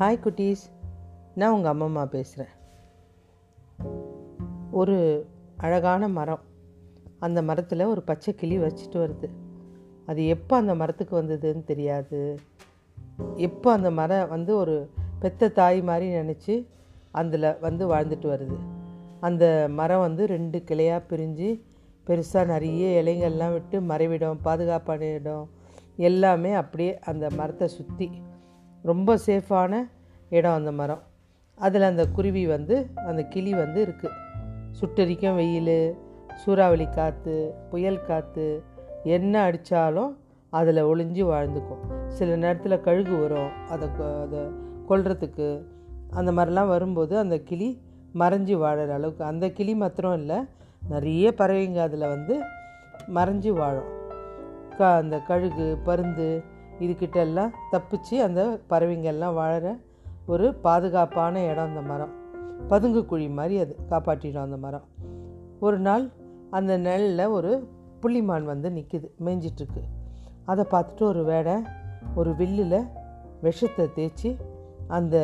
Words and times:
Hi 0.00 0.18
குட்டீஸ். 0.24 0.62
நான் 1.34 1.52
உங்கள் 1.52 1.72
அம்மம்மா 1.72 2.04
பேசுகிறேன் 2.04 2.52
ஒரு 4.70 5.26
அழகான 5.56 6.08
மரம். 6.08 6.40
அந்த 7.18 7.42
மரத்தில் 7.42 7.84
ஒரு 7.84 8.02
பச்சை 8.02 8.34
கிளி 8.34 8.58
வச்சுட்டு 8.58 8.92
வருது. 8.92 9.28
அது 10.06 10.26
எப்போ 10.26 10.56
அந்த 10.56 10.74
மரத்துக்கு 10.74 11.22
வந்ததுன்னு 11.22 11.64
தெரியாது. 11.64 12.40
எப்போ 13.34 13.72
அந்த 13.72 13.90
மரம் 13.90 14.28
வந்து 14.28 14.56
ஒரு 14.56 14.90
பெத்த 15.18 15.48
தாய் 15.48 15.82
மாதிரி 15.82 16.12
நினச்சி 16.12 16.66
அதில் 17.10 17.58
வந்து 17.60 17.94
வாழ்ந்துட்டு 17.94 18.30
வருது. 18.34 18.58
அந்த 19.20 19.66
மரம் 19.70 20.00
வந்து 20.00 20.26
ரெண்டு 20.26 20.64
கிளையாக 20.68 21.02
பிரிஞ்சு 21.10 21.62
பெருசாக 22.06 22.46
நிறைய 22.46 23.02
இலைங்கள்லாம் 23.02 23.52
விட்டு 23.52 23.80
மறைவிடும் 23.80 24.42
பாதுகாப்பான 24.42 25.04
இடம் 25.04 25.50
எல்லாமே 25.96 26.52
அப்படியே 26.52 26.98
அந்த 26.98 27.30
மரத்தை 27.36 27.68
சுற்றி 27.68 28.10
ரொம்ப 28.82 29.18
சேஃபான 29.26 29.76
இடம் 30.30 30.54
அந்த 30.54 30.72
மரம். 30.72 31.02
அதில் 31.56 31.82
அந்த 31.82 32.06
குருவி 32.06 32.46
வந்து 32.46 32.90
அந்த 32.94 33.24
கிளி 33.24 33.54
வந்து 33.54 33.86
இருக்குது 33.86 34.10
சுட்டரிக்கும் 34.70 35.34
வெயில் 35.34 35.94
சூறாவளி 36.34 36.86
காற்று 36.86 37.54
புயல் 37.70 38.02
காற்று 38.02 38.62
என்ன 39.04 39.50
அடித்தாலும் 39.50 40.16
அதில் 40.50 40.84
ஒளிஞ்சு 40.84 41.24
வாழ்ந்துக்கும். 41.26 42.06
சில 42.06 42.36
நேரத்தில் 42.36 42.80
கழுகு 42.80 43.16
வரும் 43.16 43.68
அதை 43.68 43.88
கொ- 43.88 44.22
அதை 44.22 44.38
கொல்றதுக்கு. 44.88 45.62
அந்த 46.10 46.32
மாதிரிலாம் 46.32 46.68
வரும்போது 46.68 47.18
அந்த 47.18 47.38
கிளி 47.38 47.80
மறைஞ்சு 48.14 48.56
வாழற 48.56 48.90
அளவுக்கு. 48.90 49.24
அந்த 49.24 49.50
கிளி 49.50 49.74
மாத்திரம் 49.74 50.14
இல்லை 50.14 50.36
நிறைய 50.88 51.34
பறவைங்க 51.38 51.76
அதில் 51.76 52.08
வந்து 52.08 52.40
மறைஞ்சு 53.14 53.50
வாழும். 53.50 53.96
க 54.76 54.94
அந்த 54.94 55.18
கழுகு 55.18 55.78
பருந்து 55.84 56.42
இதுக்கிட்ட 56.80 57.16
எல்லாம் 57.16 57.52
தப்பிச்சு 57.72 58.16
அந்த 58.26 58.42
பறவைங்க 58.70 59.08
எல்லாம் 59.14 59.36
வாழற 59.36 59.68
ஒரு 60.26 60.54
பாதுகாப்பான 60.54 61.44
இடம் 61.44 61.64
அந்த 61.64 61.80
மரம். 61.80 62.12
பதுங்கு 62.68 63.06
குழி 63.06 63.28
மாதிரி 63.28 63.60
அது 63.60 63.74
காப்பாற்றிடும் 63.90 64.46
அந்த 64.46 64.56
மரம். 64.56 64.86
ஒரு 65.60 65.78
நாள் 65.78 66.04
அந்த 66.50 66.72
நிழலில் 66.78 67.26
ஒரு 67.26 67.52
புள்ளிமான் 68.02 68.44
வந்து 68.44 68.68
நிற்குது 68.70 69.08
மேய்ஞ்சிட்ருக்கு. 69.24 69.82
அதை 70.44 70.64
பார்த்துட்டு 70.70 71.02
ஒரு 71.02 71.24
வேடை 71.24 71.56
ஒரு 72.14 72.30
வில்லில் 72.34 72.80
விஷத்தை 73.40 73.84
தேய்ச்சி 73.96 74.30
அந்த 74.88 75.16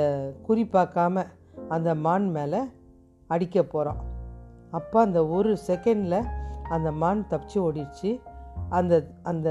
குறி 0.42 0.64
பார்க்காம 0.72 1.22
அந்த 1.68 1.94
மான் 1.94 2.26
மேலே 2.30 2.60
அடிக்க 3.26 3.62
போகிறோம் 3.62 4.00
அப்போ 4.70 5.00
அந்த 5.00 5.20
ஒரு 5.26 5.50
செகண்டில் 5.66 6.18
அந்த 6.68 6.92
மான் 6.92 7.26
தப்பிச்சு 7.30 7.54
ஓடிடுச்சு. 7.54 8.20
அந்த 8.68 8.94
அந்த 9.22 9.48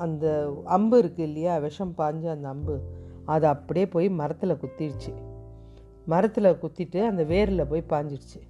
அந்த 0.00 0.26
அம்பு 0.76 0.96
இருக்குது 1.02 1.26
இல்லையா? 1.28 1.54
விஷம் 1.58 1.94
பாஞ்ச 1.98 2.24
அந்த 2.30 2.48
அம்பு. 2.48 2.76
அது 3.24 3.46
அப்படியே 3.46 3.86
போய் 3.86 4.08
மரத்தில் 4.20 4.60
குத்திடுச்சு 4.62 5.12
மரத்தில் 6.06 6.56
குத்திட்டு 6.62 7.00
அந்த 7.06 7.22
வேரில் 7.24 7.70
போய் 7.70 7.90
பாஞ்சிடுச்சு 7.90 8.40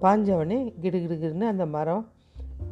பாஞ்சவொடனே 0.00 0.58
கிடுகிடுகிடுன்னு 0.82 1.50
அந்த 1.52 1.64
மரம் 1.66 2.04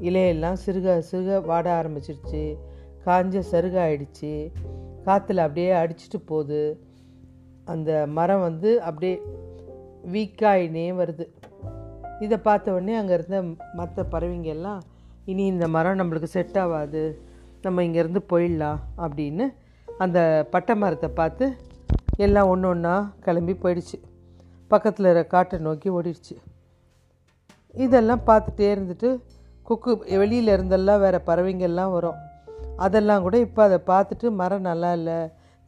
இலையெல்லாம் 0.01 0.57
சிறுக 0.67 0.89
சிறுக 1.11 1.37
வாட 1.51 1.67
ஆரம்பிச்சிருச்சு. 1.81 2.43
காஞ்ச 3.05 3.43
சருக 3.53 3.77
ஆயிடுச்சு. 3.87 4.33
காற்றுல 5.05 5.43
அப்படியே 5.45 5.71
அடிச்சிட்டு 5.73 6.19
போகுது. 6.27 6.63
அந்த 7.65 7.91
மரம் 8.07 8.41
வந்து 8.41 8.71
அப்படியே 8.83 9.15
வீக்காயினே 10.13 10.87
வருது. 11.01 11.27
இதை 12.21 12.39
பார்த்த 12.39 12.73
உடனே 12.73 12.95
அங்கே 12.95 13.15
இருந்த 13.15 13.39
மற்ற 13.75 14.07
பறவைங்க 14.11 14.51
எல்லாம் 14.57 14.83
இனி 15.25 15.45
இந்த 15.47 15.69
மரம் 15.69 15.99
நம்மளுக்கு 15.99 16.31
செட் 16.37 16.59
ஆகாது 16.59 17.03
நம்ம 17.65 17.85
இங்கேருந்து 17.87 18.21
போயிடலாம் 18.33 18.81
அப்படின்னு 19.05 19.45
அந்த 20.05 20.19
பட்டை 20.53 20.75
மரத்தை 20.83 21.09
பார்த்து 21.21 21.47
எல்லாம் 22.25 22.51
ஒன்று 22.53 22.67
ஒன்றா 22.69 22.95
கிளம்பி 23.25 23.55
போயிடுச்சு. 23.63 23.97
பக்கத்தில் 24.71 25.07
இருக்கிற 25.07 25.27
காட்டை 25.35 25.57
நோக்கி 25.67 25.89
ஓடிடுச்சு. 25.91 26.35
இதெல்லாம் 27.75 28.23
பார்த்துட்டே 28.29 28.69
இருந்துட்டு 28.75 29.09
குக்கு 29.69 29.93
வெளியில் 30.23 30.55
இருந்தெல்லாம் 30.55 31.03
வேறு 31.05 31.21
பறவைங்கள்லாம் 31.29 31.95
வரும். 31.97 32.19
அதெல்லாம் 32.87 33.25
கூட 33.27 33.37
இப்போ 33.47 33.63
அதை 33.69 33.79
பார்த்துட்டு 33.93 34.27
மரம் 34.41 34.67
நல்லா 34.71 34.91
இல்லை 34.99 35.19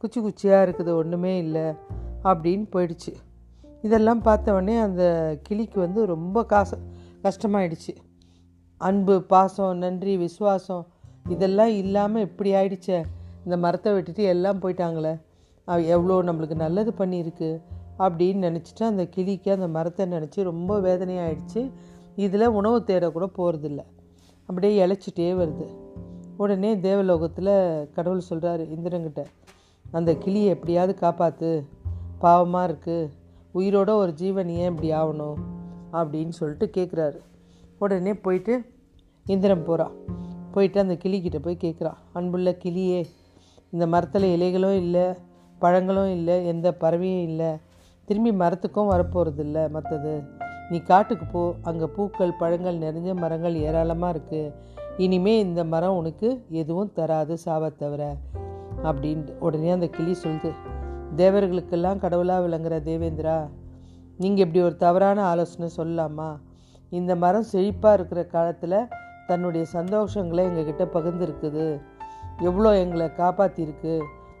குச்சி 0.03 0.19
குச்சியாக 0.25 0.65
இருக்குது 0.65 0.91
ஒன்றுமே 1.01 1.33
இல்லை 1.37 1.65
அப்படின்னு 2.29 2.65
போயிடுச்சு. 2.73 3.13
இதெல்லாம் 3.85 4.21
பார்த்த 4.27 4.53
உடனே 4.57 4.75
அந்த 4.87 5.03
கிளிக்கு 5.47 5.77
வந்து 5.85 6.01
ரொம்ப 6.13 6.43
காசு 6.51 6.77
கஷ்டமாயிடுச்சு. 7.25 7.93
அன்பு 8.81 9.15
பாசம் 9.31 9.77
நன்றி 9.83 10.13
விசுவாசம் 10.17 10.83
இதெல்லாம் 11.29 11.73
இல்லாமல் 11.81 12.25
இப்படி 12.27 12.51
ஆயிடுச்சே? 12.53 12.99
இந்த 13.43 13.57
மரத்தை 13.57 13.93
விட்டுட்டு 13.93 14.23
எல்லாம் 14.23 14.61
போயிட்டாங்களே. 14.61 15.13
எவ்வளோ 15.65 16.15
நம்மளுக்கு 16.31 16.55
நல்லது 16.55 16.93
பண்ணியிருக்கு 16.97 17.49
அப்படின்னு 17.99 18.41
நினச்சிட்டு 18.47 18.83
அந்த 18.83 19.03
கிளிக்கு 19.05 19.51
அந்த 19.51 19.67
மரத்தை 19.67 20.05
நினச்சி 20.11 20.43
ரொம்ப 20.43 20.79
வேதனையாயிடுச்சு. 20.79 21.71
இதில் 22.15 22.45
உணவு 22.47 22.77
தேடக்கூட 22.79 23.27
போகிறதில்ல 23.37 23.81
அப்படியே 24.49 24.73
இழைச்சிட்டே 24.85 25.29
வருது. 25.41 25.67
உடனே 26.37 26.71
தேவலோகத்தில் 26.79 27.53
கடவுள் 27.91 28.29
சொல்கிறாரு 28.29 28.63
இந்திரங்கிட்ட 28.75 29.21
அந்த 29.91 30.11
கிளியை 30.15 30.49
எப்படியாவது 30.49 30.93
காப்பாற்று 30.99 31.51
பாவமாக 32.21 32.67
இருக்குது 32.69 33.09
உயிரோட 33.53 33.89
ஒரு 33.89 34.13
ஜீவன் 34.13 34.49
ஏன் 34.49 34.69
இப்படி 34.69 34.89
ஆகணும்? 34.91 35.37
அப்படின்னு 35.93 36.29
சொல்லிட்டு 36.29 36.67
கேட்குறாரு 36.77 37.19
உடனே 37.79 38.13
போயிட்டு 38.13 38.53
இந்திரன் 39.25 39.63
போகிறான் 39.63 39.95
போயிட்டு 40.51 40.79
அந்த 40.79 40.93
கிளிக்கிட்ட 40.93 41.39
போய் 41.41 41.57
கேட்குறான் 41.61 41.97
அன்புள்ள 42.13 42.57
கிளியே 42.63 43.05
இந்த 43.71 43.87
மரத்தில் 43.87 44.27
இலைகளும் 44.35 44.75
இல்லை 44.75 45.05
பழங்களும் 45.59 46.11
இல்லை 46.11 46.45
எந்த 46.45 46.73
பறவையும் 46.73 47.23
இல்லை. 47.23 47.51
திரும்பி 48.05 48.31
மரத்துக்கும் 48.31 48.87
வரப்போகிறது 48.87 49.43
இல்லை. 49.43 49.69
மற்றது 49.69 50.23
நீ 50.69 50.77
காட்டுக்கு 50.77 51.25
போ. 51.25 51.53
அங்கே 51.61 51.85
பூக்கள் 51.85 52.37
பழங்கள் 52.39 52.77
நிறைஞ்ச 52.77 53.15
மரங்கள் 53.15 53.55
ஏராளமாக 53.55 54.17
இருக்குது 54.17 54.53
இனிமே 54.97 55.39
இந்த 55.39 55.63
மரம் 55.63 55.95
உனக்கு 55.95 56.45
எதுவும் 56.49 56.91
தராது 56.93 57.37
சாவத் 57.45 57.77
தவிர 57.77 58.15
அப்படின்ட்டு 58.83 59.37
உடனே 59.39 59.69
அந்த 59.69 59.87
கிளி 59.87 60.15
சொல்லுது. 60.23 60.51
தேவர்களுக்கெல்லாம் 61.15 61.97
கடவுளாக 61.97 62.47
விளங்குற 62.47 62.75
தேவேந்திரா 62.89 63.49
நீங்கள் 64.17 64.45
இப்படி 64.45 64.65
ஒரு 64.65 64.75
தவறான 64.75 65.23
ஆலோசனை 65.23 65.69
சொல்லலாமா? 65.77 66.39
இந்த 66.89 67.15
மரம் 67.15 67.45
செழிப்பாக 67.51 67.93
இருக்கிற 67.93 68.25
காலத்தில் 68.25 68.87
தன்னுடைய 69.27 69.65
சந்தோஷங்களை 69.73 70.43
எங்ககிட்ட 70.49 70.83
பகிர்ந்துருக்குது. 70.93 71.65
எவ்வளோ 72.39 72.79
எங்களை 72.79 73.05
காப்பாற்றிருக்கு 73.17 73.93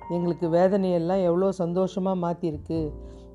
எங்களுக்கு 0.09 0.47
வேதனையெல்லாம் 0.47 1.23
எவ்வளோ 1.23 1.51
சந்தோஷமாக 1.51 2.21
மாற்றிருக்கு 2.25 2.79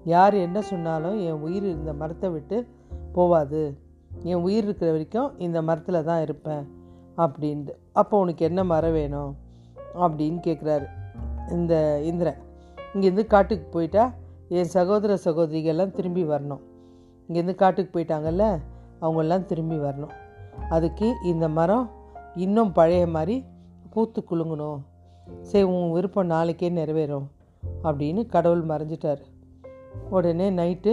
யார் 0.05 0.35
என்ன 0.35 0.63
சொன்னாலும் 0.63 1.19
என் 1.21 1.41
உயிர் 1.41 1.65
இந்த 1.65 1.93
மரத்தை 1.93 2.31
விட்டு 2.31 2.69
போவாது. 3.15 3.63
என் 4.23 4.43
உயிர் 4.43 4.65
இருக்கிற 4.65 4.91
வரைக்கும் 4.91 5.39
இந்த 5.39 5.63
மரத்தில் 5.63 6.05
தான் 6.05 6.23
இருப்பேன் 6.23 6.65
அப்படின்ட்டு. 7.17 7.75
அப்போ 7.93 8.19
உனக்கு 8.19 8.45
என்ன 8.45 8.65
மரம் 8.65 8.93
வேணும்? 8.93 9.37
அப்படின்னு 9.95 10.39
கேட்குறாரு 10.47 10.87
இந்த 11.51 12.01
இந்திரன். 12.05 12.41
இங்கேருந்து 12.95 13.27
காட்டுக்கு 13.27 13.67
போயிட்டா 13.71 14.05
என் 14.49 14.73
சகோதர 14.77 15.19
சகோதரிகள்லாம் 15.25 15.91
திரும்பி 15.91 16.25
வரணும். 16.25 16.63
இங்கேருந்து 17.29 17.55
காட்டுக்கு 17.55 17.93
போயிட்டாங்கல்ல 17.95 18.47
அவங்கெல்லாம் 19.01 19.45
திரும்பி 19.45 19.77
வரணும். 19.77 20.15
அதுக்கு 20.77 21.09
இந்த 21.31 21.47
மரம் 21.59 21.87
இன்னும் 22.45 22.73
பழைய 22.79 23.05
மாதிரி 23.15 23.37
பூத்து 23.93 24.21
குலுங்கணும். 24.31 24.81
சரி 25.51 25.65
உன் 25.73 25.93
விருப்பம் 25.95 26.31
நாளைக்கே 26.35 26.69
நிறைவேறும் 26.79 27.27
அப்படின்னு 27.89 28.23
கடவுள் 28.35 28.65
மறைஞ்சிட்டார். 28.71 29.23
உடனே 30.17 30.47
நைட்டு 30.59 30.93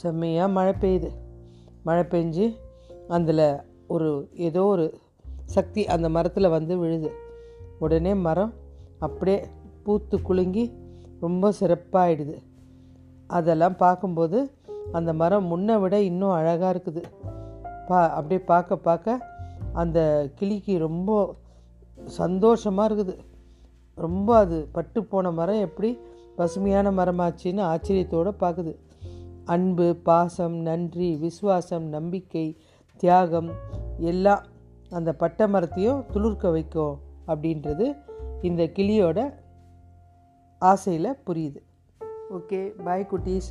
செம்மையாக 0.00 0.54
மழை 0.56 0.74
பெய்யுது. 0.82 1.10
மழை 1.82 2.04
பெஞ்சு 2.12 2.46
அதில் 3.16 3.46
ஒரு 3.94 4.08
ஏதோ 4.48 4.62
ஒரு 4.74 4.86
சக்தி 5.54 5.82
அந்த 5.94 6.06
மரத்தில் 6.16 6.54
வந்து 6.56 6.74
விழுது. 6.78 7.10
உடனே 7.78 8.12
மரம் 8.26 8.52
அப்படியே 9.06 9.38
பூத்து 9.84 10.16
குலுங்கி 10.28 10.64
ரொம்ப 11.20 11.52
சிறப்பாகிடுது 11.60 12.36
அதெல்லாம் 13.36 13.76
பார்க்கும்போது 13.84 14.38
அந்த 14.92 15.10
மரம் 15.20 15.46
முன்னை 15.50 15.76
விட 15.82 15.94
இன்னும் 16.10 16.36
அழகாக 16.38 16.72
இருக்குது. 16.74 17.02
பா 17.88 18.00
அப்படியே 18.08 18.40
பார்க்க 18.40 18.76
பார்க்க 18.76 19.28
அந்த 19.72 19.98
கிளிக்கு 20.34 20.78
ரொம்ப 20.78 21.10
சந்தோஷமாக 22.04 22.94
இருக்குது. 22.94 23.14
ரொம்ப 23.94 24.36
அது 24.36 24.68
பட்டு 24.72 25.04
போன 25.04 25.30
மரம் 25.30 25.60
எப்படி 25.60 25.98
பசுமையான 26.36 26.90
மரமாச்சின்னு 26.90 27.62
ஆச்சரியத்தோடு 27.72 28.32
பார்க்குது. 28.40 28.72
அன்பு 29.44 29.96
பாசம் 30.02 30.56
நன்றி 30.68 31.16
விசுவாசம் 31.16 31.86
நம்பிக்கை 31.88 32.46
தியாகம் 32.96 33.50
எல்லாம் 33.98 34.42
அந்த 34.90 35.12
பட்டை 35.12 35.48
மரத்தையும் 35.48 36.04
துளிர்க்க 36.12 36.50
வைக்கும் 36.50 36.94
அப்படின்றது 37.26 37.86
இந்த 38.42 38.62
கிளியோட 38.64 39.18
ஆசையில் 40.58 41.18
புரியுது. 41.26 41.60
ஓகே 42.30 42.60
பாய் 42.84 43.06
குட்டீஸ். 43.10 43.48